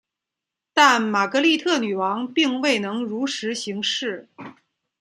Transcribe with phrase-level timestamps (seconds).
[0.73, 4.27] 但玛格丽特女王并未能如实行事。